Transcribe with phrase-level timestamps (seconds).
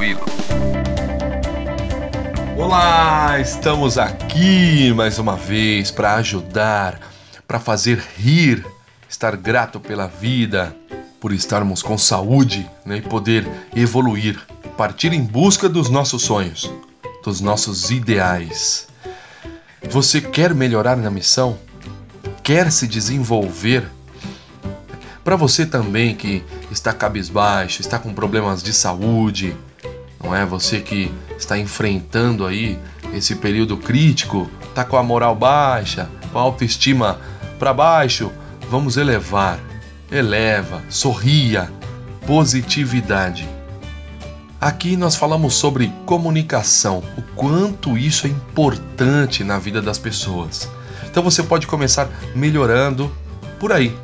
[0.00, 0.20] tranquilo.
[2.56, 6.98] Olá, estamos aqui mais uma vez para ajudar,
[7.46, 8.64] para fazer rir,
[9.08, 10.74] estar grato pela vida,
[11.20, 13.46] por estarmos com saúde né, e poder
[13.76, 14.40] evoluir,
[14.76, 16.72] partir em busca dos nossos sonhos,
[17.22, 18.88] dos nossos ideais.
[19.90, 21.58] Você quer melhorar na missão?
[22.42, 23.86] Quer se desenvolver?
[25.22, 29.54] Para você também que está cabisbaixo, está com problemas de saúde,
[30.22, 30.44] não é?
[30.44, 32.78] Você que está enfrentando aí
[33.14, 37.18] esse período crítico, está com a moral baixa, com a autoestima
[37.58, 38.30] para baixo,
[38.70, 39.58] vamos elevar.
[40.10, 41.70] Eleva, sorria,
[42.26, 43.48] positividade.
[44.60, 50.68] Aqui nós falamos sobre comunicação, o quanto isso é importante na vida das pessoas.
[51.08, 53.10] Então você pode começar melhorando
[53.58, 53.96] por aí.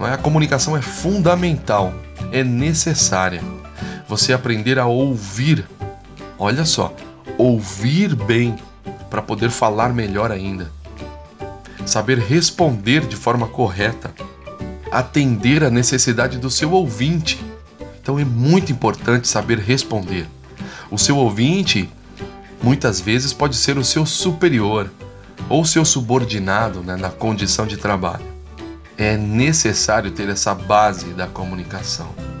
[0.00, 0.12] É?
[0.12, 1.92] A comunicação é fundamental,
[2.32, 3.42] é necessária
[4.08, 5.66] você aprender a ouvir.
[6.38, 6.94] Olha só,
[7.38, 8.56] ouvir bem
[9.10, 10.70] para poder falar melhor ainda.
[11.84, 14.12] Saber responder de forma correta,
[14.90, 17.40] atender a necessidade do seu ouvinte.
[18.00, 20.26] Então é muito importante saber responder.
[20.90, 21.88] O seu ouvinte
[22.62, 24.90] muitas vezes pode ser o seu superior
[25.48, 28.24] ou seu subordinado né, na condição de trabalho.
[28.96, 32.35] É necessário ter essa base da comunicação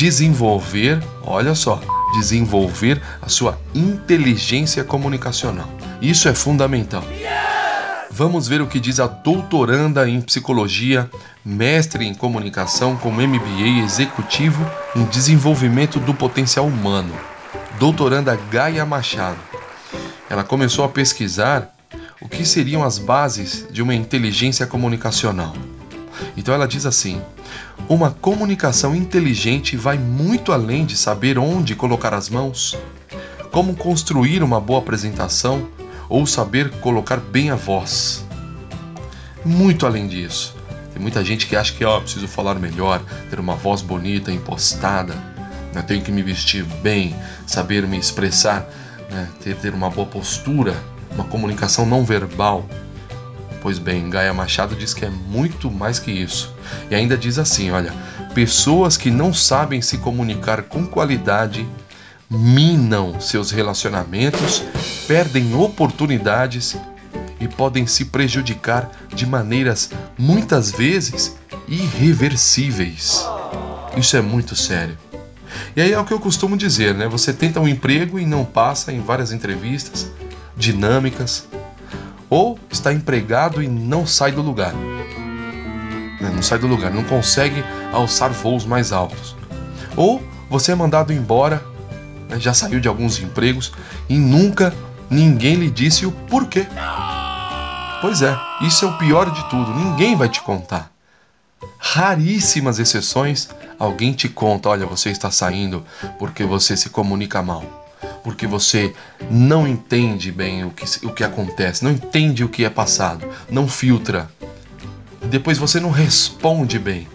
[0.00, 1.78] desenvolver, olha só,
[2.14, 5.68] desenvolver a sua inteligência comunicacional.
[6.00, 7.04] Isso é fundamental.
[8.10, 11.10] Vamos ver o que diz a doutoranda em psicologia,
[11.44, 14.64] mestre em comunicação com MBA executivo
[14.96, 17.12] em desenvolvimento do potencial humano,
[17.78, 19.36] doutoranda Gaia Machado.
[20.30, 21.76] Ela começou a pesquisar
[22.22, 25.52] o que seriam as bases de uma inteligência comunicacional.
[26.38, 27.20] Então ela diz assim:
[27.90, 32.78] uma comunicação inteligente vai muito além de saber onde colocar as mãos,
[33.50, 35.68] como construir uma boa apresentação
[36.08, 38.24] ou saber colocar bem a voz.
[39.44, 40.54] Muito além disso.
[40.92, 45.14] Tem muita gente que acha que oh, preciso falar melhor, ter uma voz bonita, impostada,
[45.74, 45.82] né?
[45.82, 48.68] tenho que me vestir bem, saber me expressar,
[49.10, 49.28] né?
[49.42, 52.64] ter, ter uma boa postura, uma comunicação não verbal.
[53.62, 56.54] Pois bem, Gaia Machado diz que é muito mais que isso.
[56.90, 57.92] E ainda diz assim: olha,
[58.34, 61.66] pessoas que não sabem se comunicar com qualidade
[62.30, 64.62] minam seus relacionamentos,
[65.06, 66.76] perdem oportunidades
[67.40, 73.26] e podem se prejudicar de maneiras muitas vezes irreversíveis.
[73.96, 74.96] Isso é muito sério.
[75.74, 77.08] E aí é o que eu costumo dizer, né?
[77.08, 80.10] Você tenta um emprego e não passa em várias entrevistas
[80.56, 81.48] dinâmicas,
[82.30, 84.72] ou está empregado e não sai do lugar.
[84.72, 89.36] Né, não sai do lugar, não consegue alçar voos mais altos.
[89.96, 91.62] Ou você é mandado embora,
[92.28, 93.72] né, já saiu de alguns empregos
[94.08, 94.72] e nunca
[95.10, 96.66] ninguém lhe disse o porquê.
[98.00, 100.90] Pois é, isso é o pior de tudo, ninguém vai te contar.
[101.78, 105.84] Raríssimas exceções, alguém te conta: olha, você está saindo
[106.18, 107.80] porque você se comunica mal
[108.22, 108.94] porque você
[109.30, 113.68] não entende bem o que, o que acontece, não entende o que é passado, não
[113.68, 114.30] filtra.
[115.26, 117.06] Depois você não responde bem.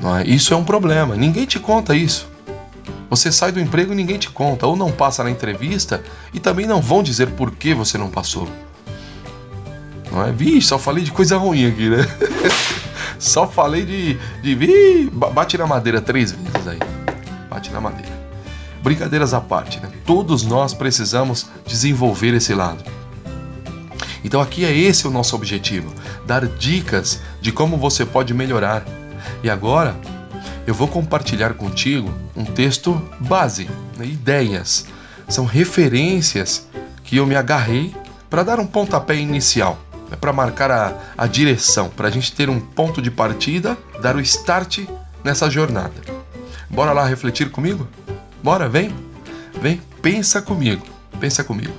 [0.00, 0.26] Não é?
[0.26, 2.28] Isso é um problema, ninguém te conta isso.
[3.08, 6.02] Você sai do emprego e ninguém te conta, ou não passa na entrevista
[6.34, 8.48] e também não vão dizer por que você não passou.
[10.10, 10.32] Não é?
[10.32, 11.98] Vixe, só falei de coisa ruim aqui, né?
[13.18, 14.18] só falei de.
[14.42, 16.78] de vi, bate na madeira três vezes aí.
[17.48, 18.15] Bate na madeira.
[18.86, 19.90] Brincadeiras à parte, né?
[20.06, 22.84] todos nós precisamos desenvolver esse lado.
[24.22, 25.92] Então aqui é esse o nosso objetivo,
[26.24, 28.84] dar dicas de como você pode melhorar.
[29.42, 29.96] E agora
[30.68, 34.06] eu vou compartilhar contigo um texto base, né?
[34.06, 34.86] ideias,
[35.28, 36.68] são referências
[37.02, 37.92] que eu me agarrei
[38.30, 40.16] para dar um pontapé inicial, né?
[40.16, 44.20] para marcar a, a direção, para a gente ter um ponto de partida, dar o
[44.20, 44.86] start
[45.24, 46.00] nessa jornada.
[46.70, 47.88] Bora lá refletir comigo?
[48.46, 48.94] Bora, vem.
[49.60, 50.86] Vem, pensa comigo.
[51.18, 51.72] Pensa comigo.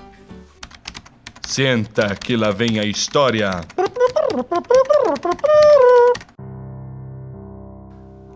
[1.47, 3.61] Senta que lá vem a história.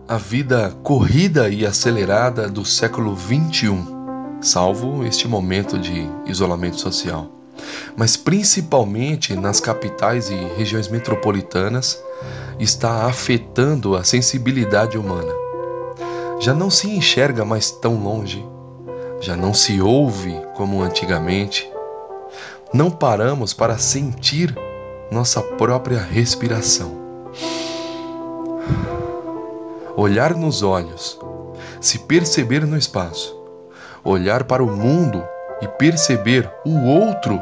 [0.08, 3.68] A vida corrida e acelerada do século XXI,
[4.40, 7.30] salvo este momento de isolamento social,
[7.94, 12.02] mas principalmente nas capitais e regiões metropolitanas,
[12.58, 15.41] está afetando a sensibilidade humana
[16.42, 18.44] já não se enxerga mais tão longe,
[19.20, 21.70] já não se ouve como antigamente.
[22.74, 24.52] Não paramos para sentir
[25.08, 27.00] nossa própria respiração.
[29.96, 31.16] Olhar nos olhos,
[31.80, 33.40] se perceber no espaço,
[34.04, 35.22] Olhar para o mundo
[35.60, 37.40] e perceber o outro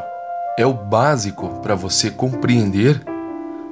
[0.58, 3.02] é o básico para você compreender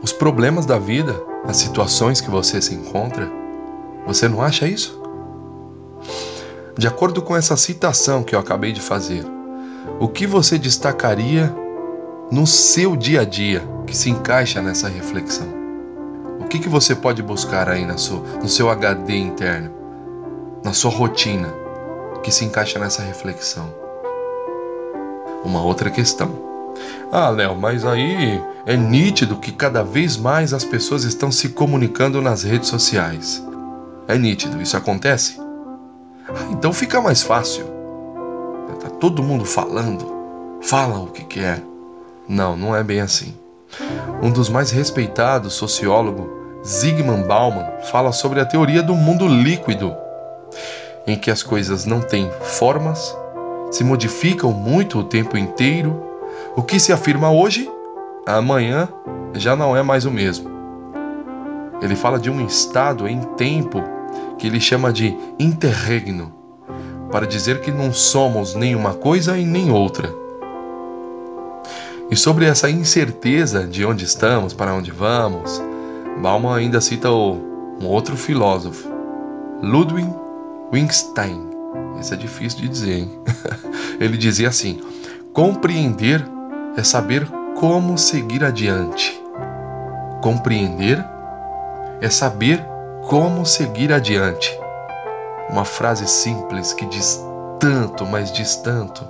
[0.02, 1.14] os problemas da vida,
[1.44, 3.30] as situações que você se encontra.
[4.06, 4.97] Você não acha isso?
[6.78, 9.26] De acordo com essa citação que eu acabei de fazer,
[9.98, 11.52] o que você destacaria
[12.30, 15.48] no seu dia a dia que se encaixa nessa reflexão?
[16.38, 19.72] O que, que você pode buscar aí na sua, no seu HD interno,
[20.64, 21.52] na sua rotina,
[22.22, 23.74] que se encaixa nessa reflexão?
[25.44, 26.30] Uma outra questão.
[27.10, 32.22] Ah, Léo, mas aí é nítido que cada vez mais as pessoas estão se comunicando
[32.22, 33.44] nas redes sociais.
[34.06, 35.47] É nítido, isso acontece?
[36.28, 37.78] Ah, então fica mais fácil.
[38.80, 40.06] Tá todo mundo falando,
[40.60, 41.62] fala o que quer.
[42.28, 43.34] Não, não é bem assim.
[44.22, 46.26] Um dos mais respeitados sociólogos,
[46.64, 49.94] Zygmunt Bauman, fala sobre a teoria do mundo líquido,
[51.06, 53.16] em que as coisas não têm formas,
[53.70, 56.04] se modificam muito o tempo inteiro.
[56.54, 57.70] O que se afirma hoje,
[58.26, 58.88] amanhã
[59.34, 60.50] já não é mais o mesmo.
[61.80, 63.82] Ele fala de um estado em tempo
[64.38, 66.32] que ele chama de interregno,
[67.10, 70.12] para dizer que não somos nem uma coisa e nem outra.
[72.10, 75.60] E sobre essa incerteza de onde estamos, para onde vamos,
[76.22, 77.34] Bauman ainda cita o,
[77.80, 78.88] um outro filósofo,
[79.62, 80.08] Ludwig
[80.72, 81.48] Wittgenstein.
[82.00, 83.10] Esse é difícil de dizer, hein?
[84.00, 84.80] Ele dizia assim:
[85.32, 86.24] compreender
[86.76, 89.20] é saber como seguir adiante.
[90.22, 91.04] Compreender
[92.00, 92.64] é saber
[93.08, 94.60] como seguir adiante.
[95.48, 97.24] Uma frase simples que diz
[97.58, 99.02] tanto, mas diz tanto.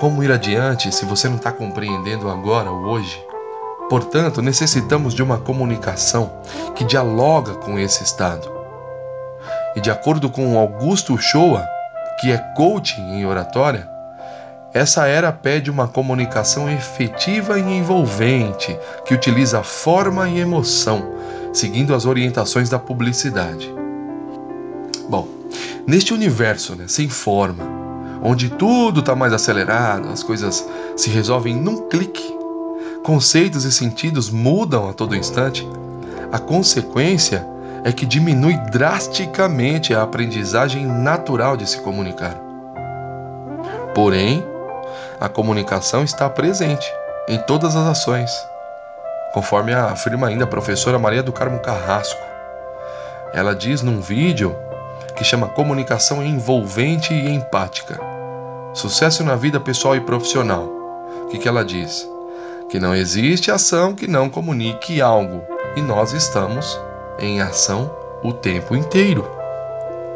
[0.00, 3.22] Como ir adiante se você não está compreendendo agora, hoje?
[3.90, 6.32] Portanto, necessitamos de uma comunicação
[6.74, 8.50] que dialoga com esse estado.
[9.76, 11.68] E de acordo com Augusto Uchoa,
[12.22, 13.86] que é coaching em oratória,
[14.72, 21.12] essa era pede uma comunicação efetiva e envolvente, que utiliza forma e emoção,
[21.52, 23.72] seguindo as orientações da publicidade.
[25.08, 25.28] Bom,
[25.86, 27.64] neste universo né, sem forma,
[28.22, 30.66] onde tudo está mais acelerado, as coisas
[30.96, 32.36] se resolvem num clique,
[33.02, 35.66] conceitos e sentidos mudam a todo instante,
[36.30, 37.46] a consequência
[37.82, 42.38] é que diminui drasticamente a aprendizagem natural de se comunicar.
[43.94, 44.44] Porém,
[45.18, 46.86] a comunicação está presente
[47.28, 48.49] em todas as ações
[49.32, 52.20] conforme afirma ainda a professora Maria do Carmo Carrasco.
[53.32, 54.54] Ela diz num vídeo
[55.14, 58.00] que chama Comunicação Envolvente e Empática.
[58.74, 60.64] Sucesso na vida pessoal e profissional.
[61.24, 62.08] O que, que ela diz?
[62.68, 65.42] Que não existe ação que não comunique algo
[65.76, 66.80] e nós estamos
[67.18, 69.28] em ação o tempo inteiro.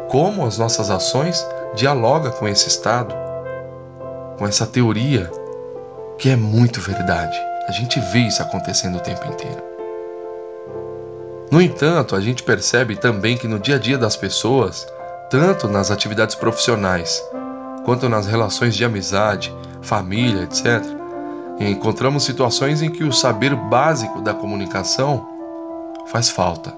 [0.09, 3.13] Como as nossas ações dialogam com esse estado,
[4.37, 5.31] com essa teoria
[6.17, 7.37] que é muito verdade.
[7.67, 9.63] A gente vê isso acontecendo o tempo inteiro.
[11.51, 14.87] No entanto, a gente percebe também que no dia a dia das pessoas,
[15.29, 17.23] tanto nas atividades profissionais
[17.85, 20.83] quanto nas relações de amizade, família, etc.,
[21.59, 25.25] encontramos situações em que o saber básico da comunicação
[26.07, 26.73] faz falta.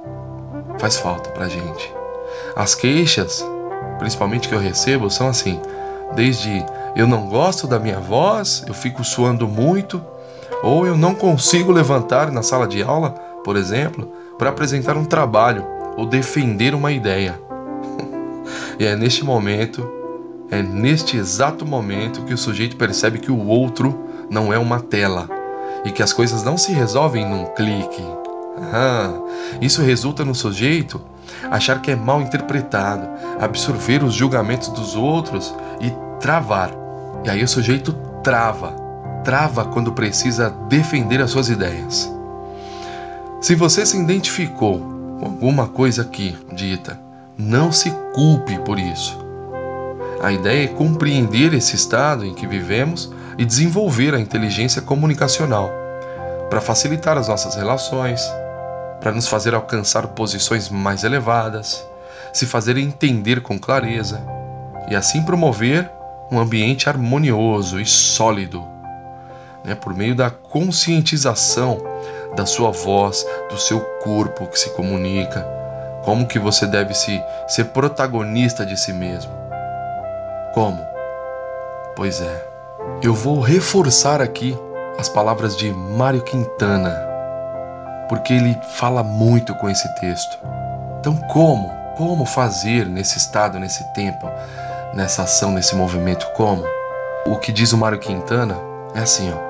[0.77, 1.93] Faz falta pra gente.
[2.55, 3.43] As queixas,
[3.97, 5.59] principalmente que eu recebo, são assim:
[6.13, 6.63] desde
[6.95, 10.03] eu não gosto da minha voz, eu fico suando muito,
[10.63, 13.11] ou eu não consigo levantar na sala de aula,
[13.43, 17.39] por exemplo, para apresentar um trabalho ou defender uma ideia.
[18.79, 19.87] e é neste momento,
[20.49, 23.97] é neste exato momento que o sujeito percebe que o outro
[24.29, 25.29] não é uma tela
[25.85, 28.03] e que as coisas não se resolvem num clique.
[28.73, 29.13] Ah,
[29.61, 30.99] isso resulta no sujeito
[31.51, 33.07] achar que é mal interpretado,
[33.39, 36.71] absorver os julgamentos dos outros e travar.
[37.23, 38.86] E aí o sujeito trava
[39.27, 42.09] trava quando precisa defender as suas ideias.
[43.41, 44.79] Se você se identificou
[45.19, 46.97] com alguma coisa aqui dita,
[47.37, 49.19] não se culpe por isso.
[50.23, 55.69] A ideia é compreender esse estado em que vivemos e desenvolver a inteligência comunicacional
[56.49, 58.21] para facilitar as nossas relações,
[59.01, 61.85] para nos fazer alcançar posições mais elevadas,
[62.31, 64.21] se fazer entender com clareza
[64.89, 65.91] e assim promover
[66.31, 68.76] um ambiente harmonioso e sólido
[69.67, 71.77] né, por meio da conscientização
[72.35, 75.45] da sua voz, do seu corpo que se comunica,
[76.03, 79.31] como que você deve se ser protagonista de si mesmo.
[80.53, 80.79] Como?
[81.95, 82.47] Pois é,
[83.01, 84.57] eu vou reforçar aqui
[84.97, 86.95] as palavras de Mário Quintana,
[88.07, 90.37] porque ele fala muito com esse texto.
[90.99, 91.75] Então, como?
[91.97, 94.29] Como fazer nesse estado, nesse tempo,
[94.93, 96.63] nessa ação, nesse movimento como?
[97.25, 98.55] O que diz o Mário Quintana
[98.95, 99.46] é assim, ó.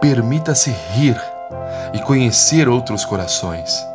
[0.00, 1.20] Permita-se rir
[1.92, 3.86] e conhecer outros corações.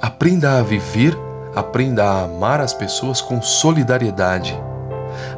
[0.00, 1.16] Aprenda a viver,
[1.54, 4.58] aprenda a amar as pessoas com solidariedade.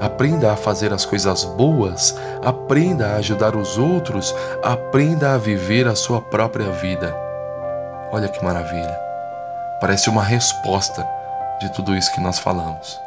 [0.01, 5.95] Aprenda a fazer as coisas boas, aprenda a ajudar os outros, aprenda a viver a
[5.95, 7.15] sua própria vida.
[8.11, 8.99] Olha que maravilha.
[9.81, 11.07] Parece uma resposta
[11.61, 13.01] de tudo isso que nós falamos.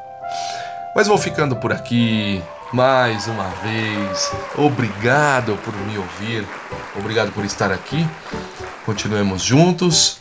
[0.95, 2.41] Mas vou ficando por aqui
[2.73, 4.31] mais uma vez.
[4.57, 6.47] Obrigado por me ouvir,
[6.97, 8.07] obrigado por estar aqui.
[8.85, 10.19] Continuemos juntos.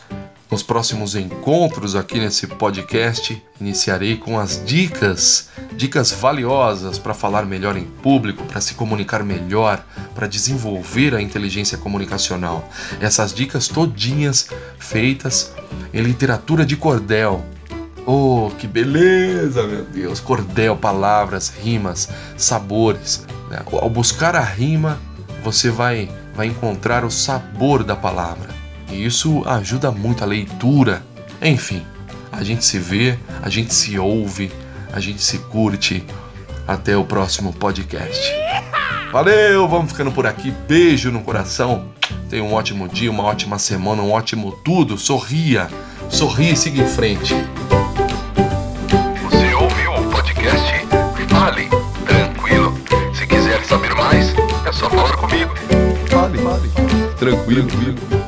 [0.49, 7.77] Nos próximos encontros aqui nesse podcast, iniciarei com as dicas, dicas valiosas para falar melhor
[7.77, 9.81] em público, para se comunicar melhor,
[10.13, 12.69] para desenvolver a inteligência comunicacional.
[12.99, 15.53] Essas dicas todinhas feitas
[15.93, 17.45] em literatura de cordel.
[18.05, 20.19] Oh, que beleza, meu Deus!
[20.19, 23.25] Cordel, palavras, rimas, sabores.
[23.49, 23.59] Né?
[23.71, 24.99] Ao buscar a rima,
[25.43, 28.49] você vai, vai encontrar o sabor da palavra.
[28.89, 31.03] E isso ajuda muito a leitura.
[31.41, 31.85] Enfim,
[32.31, 34.51] a gente se vê, a gente se ouve,
[34.91, 36.03] a gente se curte.
[36.67, 38.31] Até o próximo podcast.
[39.11, 40.51] Valeu, vamos ficando por aqui.
[40.67, 41.89] Beijo no coração.
[42.29, 44.97] Tenha um ótimo dia, uma ótima semana, um ótimo tudo.
[44.97, 45.67] Sorria,
[46.09, 47.35] sorria e siga em frente.
[57.21, 58.20] Tranquilo, tranquilo.